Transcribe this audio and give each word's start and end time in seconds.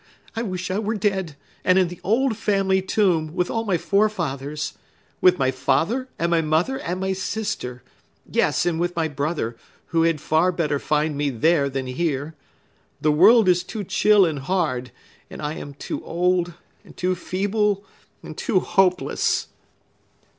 I 0.35 0.41
wish 0.41 0.71
I 0.71 0.79
were 0.79 0.95
dead, 0.95 1.35
and 1.63 1.77
in 1.77 1.87
the 1.87 1.99
old 2.03 2.35
family 2.35 2.81
tomb, 2.81 3.35
with 3.35 3.51
all 3.51 3.65
my 3.65 3.77
forefathers! 3.77 4.73
With 5.21 5.37
my 5.37 5.51
father, 5.51 6.07
and 6.17 6.31
my 6.31 6.41
mother, 6.41 6.79
and 6.79 6.99
my 6.99 7.13
sister! 7.13 7.83
Yes, 8.27 8.65
and 8.65 8.79
with 8.79 8.95
my 8.95 9.07
brother, 9.07 9.55
who 9.89 10.01
had 10.01 10.19
far 10.19 10.51
better 10.51 10.79
find 10.79 11.15
me 11.15 11.29
there 11.29 11.69
than 11.69 11.85
here! 11.85 12.33
The 12.99 13.11
world 13.11 13.47
is 13.47 13.61
too 13.63 13.83
chill 13.83 14.25
and 14.25 14.39
hard,—and 14.39 15.39
I 15.39 15.53
am 15.53 15.75
too 15.75 16.03
old, 16.03 16.55
and 16.83 16.97
too 16.97 17.13
feeble, 17.13 17.83
and 18.23 18.35
too 18.35 18.59
hopeless!" 18.59 19.49